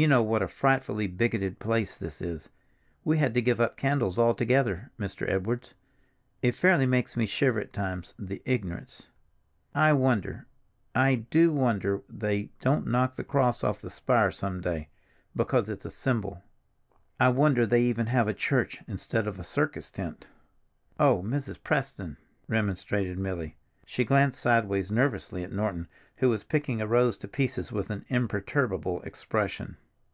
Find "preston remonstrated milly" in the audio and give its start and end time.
21.64-23.56